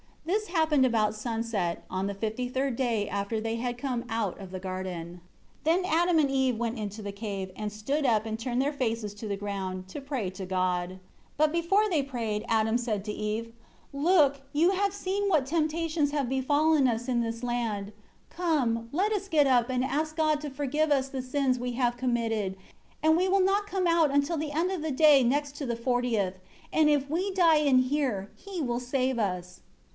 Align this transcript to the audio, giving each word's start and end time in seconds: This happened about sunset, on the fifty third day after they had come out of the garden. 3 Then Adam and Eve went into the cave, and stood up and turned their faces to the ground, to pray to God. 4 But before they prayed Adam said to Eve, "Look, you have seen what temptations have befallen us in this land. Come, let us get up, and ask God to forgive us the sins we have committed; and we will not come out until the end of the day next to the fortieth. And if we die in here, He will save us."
This 0.25 0.47
happened 0.47 0.85
about 0.85 1.13
sunset, 1.13 1.83
on 1.89 2.07
the 2.07 2.13
fifty 2.15 2.47
third 2.47 2.75
day 2.75 3.07
after 3.07 3.39
they 3.39 3.57
had 3.57 3.77
come 3.77 4.03
out 4.09 4.39
of 4.39 4.49
the 4.49 4.59
garden. 4.59 5.19
3 5.65 5.65
Then 5.75 5.85
Adam 5.85 6.17
and 6.17 6.29
Eve 6.31 6.57
went 6.57 6.79
into 6.79 7.03
the 7.03 7.11
cave, 7.11 7.51
and 7.55 7.71
stood 7.71 8.03
up 8.05 8.25
and 8.25 8.39
turned 8.39 8.61
their 8.61 8.71
faces 8.73 9.13
to 9.15 9.27
the 9.27 9.35
ground, 9.35 9.87
to 9.89 10.01
pray 10.01 10.29
to 10.31 10.45
God. 10.45 10.89
4 10.91 10.97
But 11.37 11.51
before 11.51 11.87
they 11.89 12.01
prayed 12.01 12.45
Adam 12.47 12.77
said 12.79 13.03
to 13.05 13.11
Eve, 13.11 13.51
"Look, 13.93 14.41
you 14.53 14.71
have 14.71 14.93
seen 14.93 15.27
what 15.27 15.45
temptations 15.45 16.11
have 16.11 16.29
befallen 16.29 16.87
us 16.87 17.07
in 17.07 17.21
this 17.21 17.43
land. 17.43 17.91
Come, 18.29 18.89
let 18.91 19.11
us 19.11 19.27
get 19.27 19.45
up, 19.45 19.69
and 19.69 19.83
ask 19.83 20.15
God 20.15 20.39
to 20.41 20.49
forgive 20.49 20.91
us 20.91 21.09
the 21.09 21.21
sins 21.21 21.59
we 21.59 21.73
have 21.73 21.97
committed; 21.97 22.57
and 23.03 23.17
we 23.17 23.27
will 23.27 23.43
not 23.43 23.67
come 23.67 23.85
out 23.85 24.09
until 24.09 24.37
the 24.37 24.51
end 24.51 24.71
of 24.71 24.81
the 24.81 24.91
day 24.91 25.23
next 25.23 25.55
to 25.57 25.65
the 25.65 25.75
fortieth. 25.75 26.35
And 26.73 26.89
if 26.89 27.07
we 27.09 27.31
die 27.31 27.57
in 27.57 27.79
here, 27.79 28.31
He 28.35 28.61
will 28.61 28.79
save 28.79 29.19
us." 29.19 29.61